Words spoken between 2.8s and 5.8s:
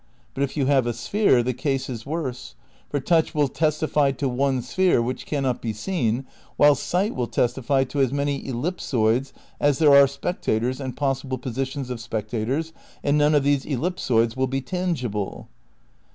for touch will testify to one sphere which can not be